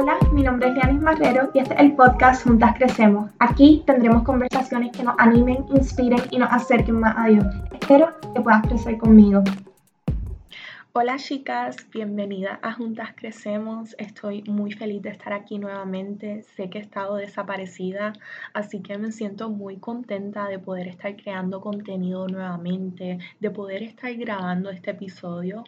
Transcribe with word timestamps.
Hola, 0.00 0.16
mi 0.32 0.44
nombre 0.44 0.68
es 0.68 0.74
Lianis 0.76 1.02
Marrero 1.02 1.50
y 1.52 1.58
este 1.58 1.74
es 1.74 1.80
el 1.80 1.96
podcast 1.96 2.44
Juntas 2.44 2.76
Crecemos. 2.76 3.32
Aquí 3.40 3.82
tendremos 3.84 4.22
conversaciones 4.22 4.96
que 4.96 5.02
nos 5.02 5.16
animen, 5.18 5.64
inspiren 5.74 6.20
y 6.30 6.38
nos 6.38 6.52
acerquen 6.52 7.00
más 7.00 7.16
a 7.18 7.26
Dios. 7.26 7.44
Espero 7.72 8.14
que 8.32 8.40
puedas 8.40 8.62
crecer 8.62 8.96
conmigo. 8.96 9.42
Hola 10.92 11.16
chicas, 11.16 11.74
bienvenida 11.90 12.60
a 12.62 12.74
Juntas 12.74 13.08
Crecemos. 13.16 13.96
Estoy 13.98 14.44
muy 14.44 14.70
feliz 14.70 15.02
de 15.02 15.10
estar 15.10 15.32
aquí 15.32 15.58
nuevamente. 15.58 16.44
Sé 16.44 16.70
que 16.70 16.78
he 16.78 16.82
estado 16.82 17.16
desaparecida, 17.16 18.12
así 18.54 18.80
que 18.82 18.98
me 18.98 19.10
siento 19.10 19.50
muy 19.50 19.78
contenta 19.78 20.46
de 20.46 20.60
poder 20.60 20.86
estar 20.86 21.16
creando 21.16 21.60
contenido 21.60 22.28
nuevamente, 22.28 23.18
de 23.40 23.50
poder 23.50 23.82
estar 23.82 24.14
grabando 24.14 24.70
este 24.70 24.92
episodio. 24.92 25.64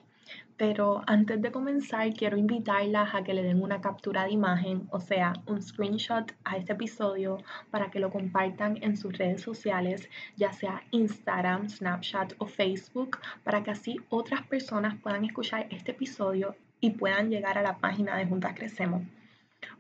Pero 0.57 1.03
antes 1.07 1.41
de 1.41 1.51
comenzar, 1.51 2.13
quiero 2.13 2.37
invitarlas 2.37 3.15
a 3.15 3.23
que 3.25 3.33
le 3.33 3.43
den 3.43 3.63
una 3.63 3.81
captura 3.81 4.25
de 4.25 4.33
imagen, 4.33 4.89
o 4.91 5.01
sea, 5.01 5.33
un 5.47 5.63
screenshot 5.63 6.33
a 6.45 6.59
este 6.59 6.75
episodio 6.75 7.39
para 7.71 7.91
que 7.91 7.99
lo 7.99 8.11
compartan 8.11 8.79
en 8.83 8.97
sus 8.97 9.17
redes 9.17 9.41
sociales, 9.41 10.09
ya 10.37 10.53
sea 10.53 10.83
Instagram, 10.91 11.69
Snapchat 11.71 12.35
o 12.39 12.47
Facebook, 12.47 13.19
para 13.43 13.63
que 13.63 13.71
así 13.71 13.97
otras 14.11 14.43
personas 14.43 14.97
puedan 15.03 15.25
escuchar 15.25 15.67
este 15.71 15.93
episodio 15.93 16.55
y 16.81 16.91
puedan 16.91 17.31
llegar 17.31 17.57
a 17.57 17.63
la 17.63 17.79
página 17.79 18.17
de 18.17 18.27
Juntas 18.27 18.55
Crecemos. 18.55 19.03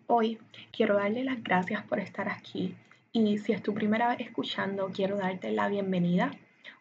Hoy 0.06 0.38
quiero 0.72 0.96
darle 0.96 1.24
las 1.24 1.42
gracias 1.42 1.82
por 1.84 2.00
estar 2.00 2.28
aquí 2.28 2.74
y 3.12 3.38
si 3.38 3.52
es 3.52 3.62
tu 3.62 3.74
primera 3.74 4.08
vez 4.08 4.20
escuchando, 4.20 4.90
quiero 4.94 5.16
darte 5.16 5.50
la 5.50 5.68
bienvenida. 5.68 6.30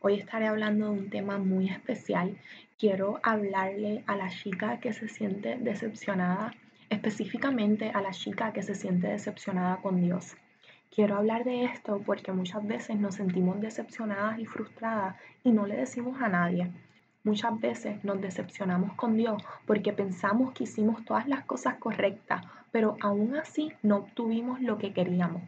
Hoy 0.02 0.16
estaré 0.16 0.48
hablando 0.48 0.86
de 0.86 1.00
un 1.00 1.10
tema 1.10 1.38
muy 1.38 1.70
especial 1.70 2.38
quiero 2.80 3.20
hablarle 3.24 4.06
a 4.08 4.16
la 4.16 4.30
chica 4.30 4.80
que 4.80 4.94
se 4.94 5.10
siente 5.10 5.58
decepcionada, 5.58 6.54
específicamente 6.90 7.92
a 7.94 8.00
la 8.02 8.12
chica 8.12 8.54
que 8.54 8.64
se 8.64 8.74
siente 8.74 9.08
decepcionada 9.08 9.78
con 9.82 10.02
Dios. 10.02 10.38
Quiero 10.90 11.18
hablar 11.18 11.44
de 11.44 11.66
esto 11.66 12.02
porque 12.06 12.32
muchas 12.32 12.66
veces 12.66 12.98
nos 12.98 13.16
sentimos 13.16 13.60
decepcionadas 13.60 14.40
y 14.40 14.46
frustradas 14.46 15.18
y 15.44 15.52
no 15.52 15.68
le 15.68 15.76
decimos 15.76 16.22
a 16.22 16.30
nadie. 16.30 16.72
Muchas 17.26 17.60
veces 17.60 18.02
nos 18.06 18.22
decepcionamos 18.22 18.94
con 18.94 19.18
Dios 19.18 19.44
porque 19.66 19.92
pensamos 19.92 20.54
que 20.54 20.64
hicimos 20.64 21.04
todas 21.04 21.28
las 21.28 21.44
cosas 21.44 21.76
correctas, 21.76 22.46
pero 22.72 22.96
aún 23.02 23.36
así 23.36 23.74
no 23.84 23.98
obtuvimos 23.98 24.62
lo 24.62 24.78
que 24.78 24.94
queríamos. 24.94 25.44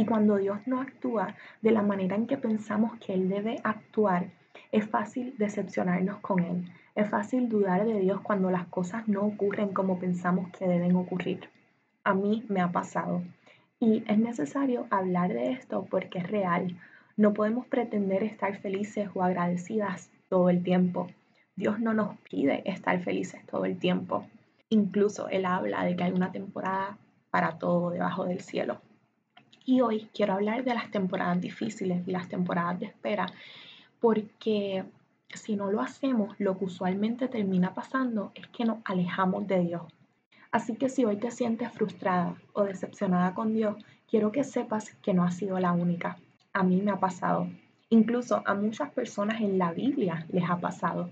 Y 0.00 0.06
cuando 0.06 0.36
Dios 0.36 0.60
no 0.64 0.80
actúa 0.80 1.34
de 1.60 1.72
la 1.72 1.82
manera 1.82 2.16
en 2.16 2.26
que 2.26 2.38
pensamos 2.38 2.98
que 3.00 3.12
Él 3.12 3.28
debe 3.28 3.60
actuar, 3.64 4.30
es 4.72 4.88
fácil 4.88 5.34
decepcionarnos 5.36 6.20
con 6.20 6.42
Él. 6.42 6.72
Es 6.94 7.10
fácil 7.10 7.50
dudar 7.50 7.84
de 7.84 8.00
Dios 8.00 8.22
cuando 8.22 8.50
las 8.50 8.66
cosas 8.68 9.06
no 9.08 9.26
ocurren 9.26 9.74
como 9.74 9.98
pensamos 9.98 10.48
que 10.52 10.66
deben 10.66 10.96
ocurrir. 10.96 11.50
A 12.02 12.14
mí 12.14 12.46
me 12.48 12.62
ha 12.62 12.72
pasado. 12.72 13.20
Y 13.78 14.02
es 14.10 14.16
necesario 14.16 14.86
hablar 14.88 15.34
de 15.34 15.52
esto 15.52 15.86
porque 15.90 16.20
es 16.20 16.30
real. 16.30 16.78
No 17.18 17.34
podemos 17.34 17.66
pretender 17.66 18.22
estar 18.22 18.56
felices 18.56 19.10
o 19.12 19.22
agradecidas 19.22 20.10
todo 20.30 20.48
el 20.48 20.62
tiempo. 20.62 21.08
Dios 21.56 21.78
no 21.78 21.92
nos 21.92 22.16
pide 22.20 22.62
estar 22.64 22.98
felices 23.00 23.44
todo 23.44 23.66
el 23.66 23.78
tiempo. 23.78 24.24
Incluso 24.70 25.28
Él 25.28 25.44
habla 25.44 25.84
de 25.84 25.94
que 25.94 26.04
hay 26.04 26.12
una 26.12 26.32
temporada 26.32 26.96
para 27.30 27.58
todo 27.58 27.90
debajo 27.90 28.24
del 28.24 28.40
cielo. 28.40 28.80
Y 29.64 29.80
hoy 29.80 30.08
quiero 30.14 30.34
hablar 30.34 30.64
de 30.64 30.74
las 30.74 30.90
temporadas 30.90 31.40
difíciles 31.40 32.06
y 32.06 32.10
las 32.10 32.28
temporadas 32.28 32.80
de 32.80 32.86
espera 32.86 33.26
porque 34.00 34.84
si 35.32 35.54
no 35.54 35.70
lo 35.70 35.80
hacemos, 35.80 36.34
lo 36.38 36.58
que 36.58 36.64
usualmente 36.64 37.28
termina 37.28 37.74
pasando 37.74 38.32
es 38.34 38.48
que 38.48 38.64
nos 38.64 38.78
alejamos 38.84 39.46
de 39.46 39.60
Dios. 39.60 39.82
Así 40.50 40.74
que 40.74 40.88
si 40.88 41.04
hoy 41.04 41.16
te 41.16 41.30
sientes 41.30 41.70
frustrada 41.70 42.34
o 42.54 42.64
decepcionada 42.64 43.34
con 43.34 43.54
Dios, 43.54 43.76
quiero 44.08 44.32
que 44.32 44.42
sepas 44.42 44.94
que 45.02 45.14
no 45.14 45.22
has 45.22 45.36
sido 45.36 45.60
la 45.60 45.72
única. 45.72 46.16
A 46.52 46.64
mí 46.64 46.80
me 46.82 46.90
ha 46.90 46.98
pasado. 46.98 47.46
Incluso 47.90 48.42
a 48.44 48.54
muchas 48.54 48.90
personas 48.90 49.40
en 49.40 49.58
la 49.58 49.72
Biblia 49.72 50.26
les 50.30 50.48
ha 50.48 50.56
pasado. 50.56 51.10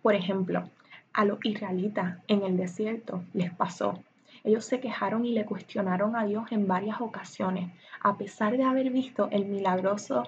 Por 0.00 0.14
ejemplo, 0.14 0.70
a 1.12 1.24
los 1.26 1.38
israelitas 1.44 2.18
en 2.28 2.42
el 2.42 2.56
desierto 2.56 3.22
les 3.34 3.52
pasó. 3.52 4.02
Ellos 4.44 4.64
se 4.64 4.80
quejaron 4.80 5.24
y 5.24 5.32
le 5.32 5.44
cuestionaron 5.44 6.16
a 6.16 6.24
Dios 6.24 6.50
en 6.50 6.66
varias 6.66 7.00
ocasiones, 7.00 7.70
a 8.00 8.16
pesar 8.16 8.56
de 8.56 8.64
haber 8.64 8.90
visto 8.90 9.28
el 9.30 9.46
milagroso 9.46 10.24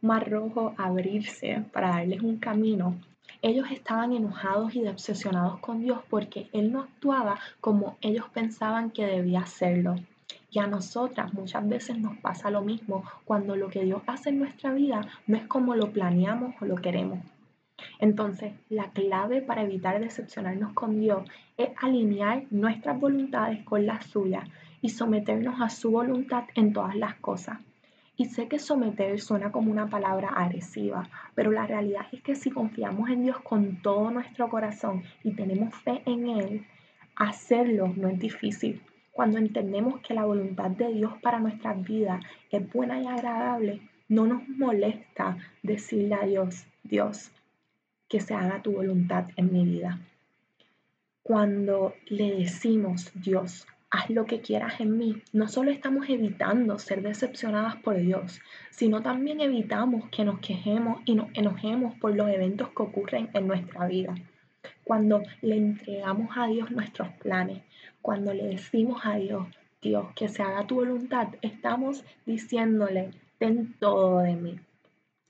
mar 0.00 0.30
rojo 0.30 0.74
abrirse 0.78 1.64
para 1.72 1.88
darles 1.88 2.22
un 2.22 2.38
camino, 2.38 2.96
ellos 3.40 3.70
estaban 3.70 4.12
enojados 4.12 4.74
y 4.74 4.84
obsesionados 4.88 5.60
con 5.60 5.80
Dios 5.80 6.00
porque 6.10 6.48
Él 6.52 6.72
no 6.72 6.80
actuaba 6.80 7.38
como 7.60 7.96
ellos 8.00 8.24
pensaban 8.32 8.90
que 8.90 9.06
debía 9.06 9.40
hacerlo. 9.40 9.94
Y 10.50 10.58
a 10.58 10.66
nosotras 10.66 11.32
muchas 11.34 11.68
veces 11.68 11.98
nos 11.98 12.16
pasa 12.18 12.50
lo 12.50 12.62
mismo 12.62 13.04
cuando 13.24 13.54
lo 13.54 13.68
que 13.68 13.84
Dios 13.84 14.02
hace 14.06 14.30
en 14.30 14.40
nuestra 14.40 14.72
vida 14.72 15.06
no 15.26 15.36
es 15.36 15.46
como 15.46 15.76
lo 15.76 15.92
planeamos 15.92 16.54
o 16.60 16.64
lo 16.64 16.76
queremos. 16.76 17.20
Entonces, 17.98 18.52
la 18.68 18.90
clave 18.90 19.42
para 19.42 19.62
evitar 19.62 20.00
decepcionarnos 20.00 20.72
con 20.72 21.00
Dios 21.00 21.28
es 21.56 21.70
alinear 21.82 22.44
nuestras 22.50 22.98
voluntades 22.98 23.64
con 23.64 23.86
las 23.86 24.06
suyas 24.06 24.48
y 24.80 24.90
someternos 24.90 25.60
a 25.60 25.68
su 25.68 25.90
voluntad 25.90 26.44
en 26.54 26.72
todas 26.72 26.94
las 26.94 27.16
cosas. 27.16 27.58
Y 28.16 28.26
sé 28.26 28.48
que 28.48 28.58
someter 28.58 29.20
suena 29.20 29.52
como 29.52 29.70
una 29.70 29.88
palabra 29.88 30.28
agresiva, 30.28 31.08
pero 31.34 31.52
la 31.52 31.66
realidad 31.66 32.06
es 32.12 32.20
que 32.22 32.34
si 32.34 32.50
confiamos 32.50 33.10
en 33.10 33.22
Dios 33.22 33.38
con 33.38 33.80
todo 33.80 34.10
nuestro 34.10 34.48
corazón 34.48 35.04
y 35.22 35.32
tenemos 35.34 35.74
fe 35.76 36.02
en 36.04 36.28
Él, 36.28 36.66
hacerlo 37.14 37.92
no 37.96 38.08
es 38.08 38.18
difícil. 38.18 38.82
Cuando 39.12 39.38
entendemos 39.38 40.00
que 40.00 40.14
la 40.14 40.24
voluntad 40.24 40.70
de 40.70 40.92
Dios 40.92 41.12
para 41.22 41.40
nuestras 41.40 41.80
vidas 41.84 42.24
es 42.50 42.72
buena 42.72 43.00
y 43.00 43.06
agradable, 43.06 43.80
no 44.08 44.26
nos 44.26 44.48
molesta 44.48 45.36
decirle 45.62 46.14
a 46.14 46.26
Dios, 46.26 46.66
Dios, 46.82 47.32
que 48.08 48.20
se 48.20 48.34
haga 48.34 48.62
tu 48.62 48.72
voluntad 48.72 49.28
en 49.36 49.52
mi 49.52 49.64
vida. 49.64 50.00
Cuando 51.22 51.94
le 52.06 52.36
decimos, 52.36 53.10
Dios, 53.14 53.66
haz 53.90 54.10
lo 54.10 54.24
que 54.24 54.40
quieras 54.40 54.80
en 54.80 54.96
mí, 54.98 55.22
no 55.32 55.48
solo 55.48 55.70
estamos 55.70 56.08
evitando 56.08 56.78
ser 56.78 57.02
decepcionadas 57.02 57.76
por 57.76 57.96
Dios, 57.96 58.40
sino 58.70 59.02
también 59.02 59.40
evitamos 59.40 60.08
que 60.10 60.24
nos 60.24 60.40
quejemos 60.40 61.00
y 61.04 61.14
nos 61.14 61.28
enojemos 61.34 61.94
por 61.98 62.14
los 62.14 62.28
eventos 62.30 62.70
que 62.70 62.82
ocurren 62.82 63.30
en 63.34 63.46
nuestra 63.46 63.86
vida. 63.86 64.14
Cuando 64.84 65.22
le 65.42 65.56
entregamos 65.56 66.30
a 66.36 66.46
Dios 66.46 66.70
nuestros 66.70 67.08
planes, 67.14 67.62
cuando 68.02 68.32
le 68.32 68.46
decimos 68.46 69.02
a 69.04 69.16
Dios, 69.16 69.46
Dios, 69.80 70.06
que 70.14 70.28
se 70.28 70.42
haga 70.42 70.66
tu 70.66 70.76
voluntad, 70.76 71.28
estamos 71.42 72.04
diciéndole, 72.26 73.10
ten 73.38 73.74
todo 73.78 74.20
de 74.20 74.34
mí. 74.34 74.60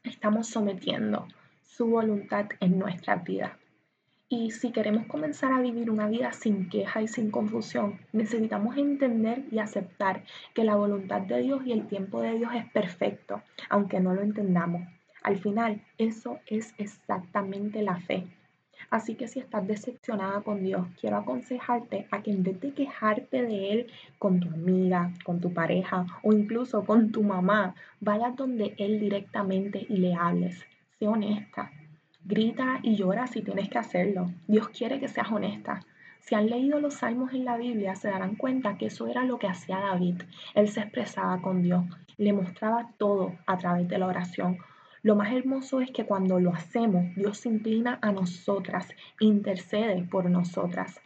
Estamos 0.04 0.48
sometiendo 0.48 1.26
su 1.78 1.86
voluntad 1.86 2.46
en 2.58 2.76
nuestra 2.76 3.14
vida. 3.14 3.56
Y 4.28 4.50
si 4.50 4.72
queremos 4.72 5.06
comenzar 5.06 5.52
a 5.52 5.60
vivir 5.60 5.92
una 5.92 6.08
vida 6.08 6.32
sin 6.32 6.68
queja 6.68 7.02
y 7.02 7.06
sin 7.06 7.30
confusión, 7.30 8.00
necesitamos 8.12 8.76
entender 8.76 9.44
y 9.52 9.60
aceptar 9.60 10.24
que 10.54 10.64
la 10.64 10.74
voluntad 10.74 11.20
de 11.20 11.40
Dios 11.40 11.64
y 11.64 11.70
el 11.70 11.86
tiempo 11.86 12.20
de 12.20 12.36
Dios 12.36 12.50
es 12.52 12.68
perfecto, 12.72 13.42
aunque 13.70 14.00
no 14.00 14.12
lo 14.12 14.22
entendamos. 14.22 14.88
Al 15.22 15.38
final, 15.38 15.80
eso 15.98 16.40
es 16.48 16.74
exactamente 16.78 17.80
la 17.82 17.94
fe. 18.00 18.26
Así 18.90 19.14
que 19.14 19.28
si 19.28 19.38
estás 19.38 19.64
decepcionada 19.64 20.40
con 20.40 20.64
Dios, 20.64 20.84
quiero 21.00 21.18
aconsejarte 21.18 22.08
a 22.10 22.24
que 22.24 22.32
en 22.32 22.42
vez 22.42 22.60
de 22.60 22.72
quejarte 22.72 23.42
de 23.42 23.70
Él 23.70 23.86
con 24.18 24.40
tu 24.40 24.48
amiga, 24.48 25.12
con 25.22 25.40
tu 25.40 25.54
pareja 25.54 26.06
o 26.24 26.32
incluso 26.32 26.84
con 26.84 27.12
tu 27.12 27.22
mamá, 27.22 27.76
vayas 28.00 28.34
donde 28.34 28.74
Él 28.78 28.98
directamente 28.98 29.86
y 29.88 29.98
le 29.98 30.16
hables. 30.16 30.66
Honesta, 31.06 31.70
Grita 32.24 32.80
y 32.82 32.96
llora 32.96 33.26
si 33.26 33.40
tienes 33.40 33.70
que 33.70 33.78
hacerlo. 33.78 34.30
Dios 34.46 34.68
quiere 34.68 35.00
que 35.00 35.08
seas 35.08 35.30
honesta. 35.30 35.80
Si 36.20 36.34
han 36.34 36.50
leído 36.50 36.80
los 36.80 36.94
salmos 36.94 37.32
en 37.32 37.44
la 37.46 37.56
Biblia, 37.56 37.94
se 37.94 38.08
darán 38.08 38.34
cuenta 38.34 38.76
que 38.76 38.86
eso 38.86 39.06
era 39.06 39.24
lo 39.24 39.38
que 39.38 39.46
hacía 39.46 39.78
David. 39.78 40.22
Él 40.54 40.68
se 40.68 40.80
expresaba 40.80 41.40
con 41.40 41.62
Dios, 41.62 41.84
le 42.18 42.34
mostraba 42.34 42.90
todo 42.98 43.36
a 43.46 43.56
través 43.56 43.88
de 43.88 43.98
la 43.98 44.08
oración. 44.08 44.58
Lo 45.02 45.16
más 45.16 45.32
hermoso 45.32 45.80
es 45.80 45.90
que 45.90 46.04
cuando 46.04 46.38
lo 46.38 46.52
hacemos, 46.52 47.14
Dios 47.14 47.38
se 47.38 47.48
inclina 47.48 47.98
a 48.02 48.12
nosotras, 48.12 48.88
intercede 49.20 50.02
por 50.02 50.28
nosotras. 50.28 51.00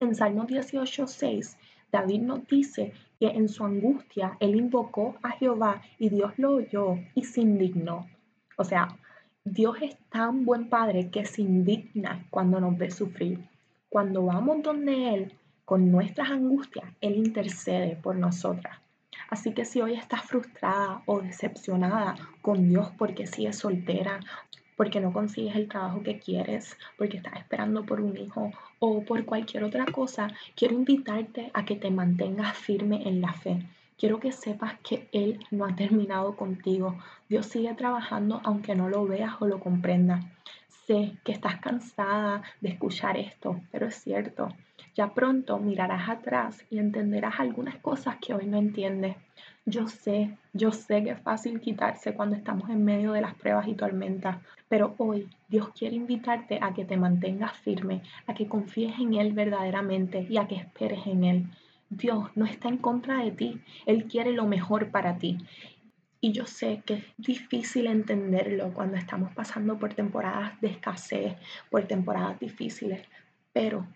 En 0.00 0.14
Salmo 0.14 0.46
18:6, 0.46 1.56
David 1.90 2.20
nos 2.20 2.46
dice 2.48 2.92
que 3.18 3.28
en 3.28 3.48
su 3.48 3.64
angustia 3.64 4.36
él 4.40 4.56
invocó 4.56 5.16
a 5.22 5.30
Jehová 5.30 5.80
y 5.98 6.10
Dios 6.10 6.32
lo 6.36 6.56
oyó 6.56 6.98
y 7.14 7.24
se 7.24 7.40
indignó. 7.40 8.06
O 8.58 8.64
sea, 8.64 8.88
Dios 9.48 9.76
es 9.80 9.96
tan 10.10 10.44
buen 10.44 10.68
padre 10.68 11.08
que 11.08 11.24
se 11.24 11.40
indigna 11.40 12.26
cuando 12.30 12.58
nos 12.58 12.76
ve 12.76 12.90
sufrir. 12.90 13.38
Cuando 13.88 14.24
vamos 14.24 14.60
donde 14.60 15.14
Él 15.14 15.32
con 15.64 15.92
nuestras 15.92 16.32
angustias, 16.32 16.84
Él 17.00 17.14
intercede 17.14 17.94
por 17.94 18.16
nosotras. 18.16 18.76
Así 19.30 19.52
que 19.52 19.64
si 19.64 19.80
hoy 19.80 19.94
estás 19.94 20.22
frustrada 20.22 21.00
o 21.06 21.20
decepcionada 21.20 22.16
con 22.42 22.68
Dios 22.68 22.90
porque 22.98 23.28
sigues 23.28 23.56
soltera 23.58 24.18
porque 24.76 25.00
no 25.00 25.12
consigues 25.12 25.54
el 25.54 25.68
trabajo 25.68 26.02
que 26.02 26.18
quieres, 26.18 26.76
porque 26.98 27.18
estás 27.18 27.36
esperando 27.38 27.86
por 27.86 28.00
un 28.00 28.16
hijo 28.16 28.50
o 28.80 29.04
por 29.04 29.24
cualquier 29.24 29.62
otra 29.62 29.86
cosa, 29.86 30.26
quiero 30.56 30.74
invitarte 30.74 31.52
a 31.54 31.64
que 31.64 31.76
te 31.76 31.92
mantengas 31.92 32.58
firme 32.58 33.08
en 33.08 33.20
la 33.20 33.32
fe. 33.32 33.62
Quiero 33.98 34.20
que 34.20 34.30
sepas 34.30 34.74
que 34.80 35.08
Él 35.12 35.40
no 35.50 35.64
ha 35.64 35.74
terminado 35.74 36.36
contigo. 36.36 36.98
Dios 37.30 37.46
sigue 37.46 37.72
trabajando 37.74 38.42
aunque 38.44 38.74
no 38.74 38.90
lo 38.90 39.06
veas 39.06 39.40
o 39.40 39.46
lo 39.46 39.58
comprendas. 39.58 40.22
Sé 40.86 41.16
que 41.24 41.32
estás 41.32 41.56
cansada 41.60 42.42
de 42.60 42.68
escuchar 42.68 43.16
esto, 43.16 43.60
pero 43.72 43.86
es 43.86 43.94
cierto. 43.94 44.48
Ya 44.94 45.14
pronto 45.14 45.58
mirarás 45.58 46.08
atrás 46.08 46.64
y 46.70 46.78
entenderás 46.78 47.40
algunas 47.40 47.76
cosas 47.76 48.16
que 48.16 48.34
hoy 48.34 48.46
no 48.46 48.58
entiendes. 48.58 49.16
Yo 49.64 49.88
sé, 49.88 50.36
yo 50.52 50.72
sé 50.72 51.02
que 51.02 51.10
es 51.10 51.20
fácil 51.20 51.60
quitarse 51.60 52.14
cuando 52.14 52.36
estamos 52.36 52.68
en 52.70 52.84
medio 52.84 53.12
de 53.12 53.20
las 53.20 53.34
pruebas 53.34 53.66
y 53.66 53.74
tormentas, 53.74 54.36
pero 54.68 54.94
hoy 54.98 55.28
Dios 55.48 55.70
quiere 55.70 55.96
invitarte 55.96 56.58
a 56.62 56.72
que 56.72 56.84
te 56.84 56.96
mantengas 56.96 57.56
firme, 57.56 58.02
a 58.26 58.34
que 58.34 58.46
confíes 58.46 58.98
en 59.00 59.14
Él 59.14 59.32
verdaderamente 59.32 60.26
y 60.28 60.36
a 60.36 60.46
que 60.46 60.56
esperes 60.56 61.06
en 61.06 61.24
Él. 61.24 61.46
Dios 61.88 62.30
no 62.34 62.46
está 62.46 62.68
en 62.68 62.78
contra 62.78 63.22
de 63.22 63.30
ti, 63.30 63.60
Él 63.86 64.04
quiere 64.04 64.32
lo 64.32 64.46
mejor 64.46 64.90
para 64.90 65.18
ti. 65.18 65.38
Y 66.20 66.32
yo 66.32 66.46
sé 66.46 66.82
que 66.84 66.94
es 66.94 67.04
difícil 67.16 67.86
entenderlo 67.86 68.72
cuando 68.74 68.96
estamos 68.96 69.32
pasando 69.34 69.78
por 69.78 69.94
temporadas 69.94 70.60
de 70.60 70.68
escasez, 70.68 71.36
por 71.70 71.84
temporadas 71.86 72.40
difíciles, 72.40 73.06
pero 73.52 73.86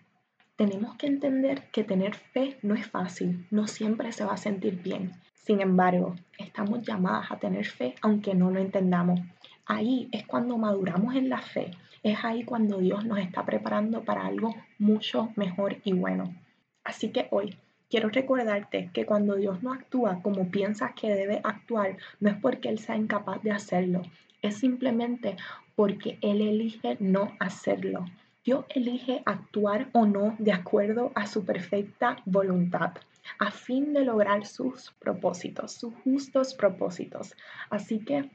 tenemos 0.55 0.95
que 0.95 1.07
entender 1.07 1.69
que 1.71 1.83
tener 1.83 2.15
fe 2.15 2.57
no 2.61 2.75
es 2.75 2.87
fácil, 2.87 3.45
no 3.51 3.67
siempre 3.67 4.11
se 4.11 4.23
va 4.23 4.33
a 4.33 4.37
sentir 4.37 4.81
bien. 4.81 5.11
Sin 5.33 5.59
embargo, 5.59 6.15
estamos 6.37 6.83
llamadas 6.83 7.31
a 7.31 7.39
tener 7.39 7.65
fe 7.65 7.95
aunque 8.01 8.35
no 8.35 8.51
lo 8.51 8.59
entendamos. 8.59 9.19
Ahí 9.65 10.07
es 10.11 10.25
cuando 10.25 10.57
maduramos 10.57 11.15
en 11.15 11.29
la 11.29 11.39
fe, 11.39 11.71
es 12.03 12.23
ahí 12.23 12.43
cuando 12.43 12.77
Dios 12.77 13.05
nos 13.05 13.19
está 13.19 13.43
preparando 13.45 14.03
para 14.03 14.25
algo 14.25 14.55
mucho 14.79 15.31
mejor 15.35 15.77
y 15.83 15.93
bueno. 15.93 16.33
Así 16.83 17.11
que 17.11 17.27
hoy 17.31 17.57
quiero 17.91 18.09
recordarte 18.09 18.89
que 18.93 19.05
cuando 19.05 19.35
Dios 19.35 19.61
no 19.61 19.73
actúa 19.73 20.21
como 20.23 20.49
piensas 20.49 20.93
que 20.95 21.13
debe 21.13 21.41
actuar, 21.43 21.97
no 22.21 22.29
es 22.29 22.37
porque 22.37 22.69
Él 22.69 22.79
sea 22.79 22.95
incapaz 22.95 23.43
de 23.43 23.51
hacerlo, 23.51 24.01
es 24.41 24.55
simplemente 24.57 25.35
porque 25.75 26.17
Él 26.21 26.41
elige 26.41 26.95
no 27.01 27.33
hacerlo. 27.39 28.05
Dios 28.45 28.65
elige 28.69 29.21
actuar 29.25 29.89
o 29.91 30.05
no 30.05 30.35
de 30.39 30.53
acuerdo 30.53 31.11
a 31.13 31.27
su 31.27 31.45
perfecta 31.45 32.17
voluntad 32.25 32.93
a 33.37 33.51
fin 33.51 33.93
de 33.93 34.03
lograr 34.03 34.45
sus 34.45 34.91
propósitos, 34.99 35.73
sus 35.73 35.93
justos 36.03 36.53
propósitos. 36.55 37.35
Así 37.69 37.99
que 37.99 38.29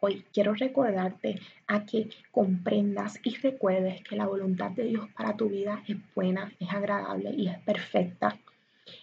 hoy 0.00 0.24
quiero 0.32 0.54
recordarte 0.54 1.40
a 1.66 1.84
que 1.84 2.08
comprendas 2.30 3.18
y 3.24 3.34
recuerdes 3.36 4.02
que 4.02 4.16
la 4.16 4.26
voluntad 4.26 4.70
de 4.70 4.84
Dios 4.84 5.08
para 5.16 5.36
tu 5.36 5.48
vida 5.48 5.82
es 5.88 5.96
buena, 6.14 6.52
es 6.60 6.70
agradable 6.72 7.30
y 7.30 7.48
es 7.48 7.58
perfecta. 7.60 8.38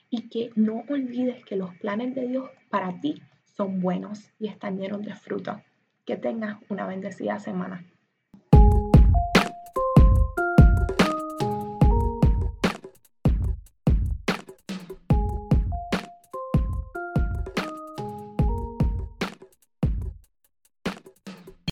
Y 0.09 0.29
que 0.29 0.51
no 0.55 0.83
olvides 0.89 1.43
que 1.45 1.55
los 1.55 1.75
planes 1.75 2.15
de 2.15 2.27
Dios 2.27 2.49
para 2.69 2.99
ti 2.99 3.21
son 3.55 3.79
buenos 3.79 4.31
y 4.39 4.47
están 4.47 4.77
llenos 4.77 5.03
de 5.03 5.15
fruto. 5.15 5.61
Que 6.05 6.17
tengas 6.17 6.57
una 6.69 6.87
bendecida 6.87 7.39
semana. 7.39 7.85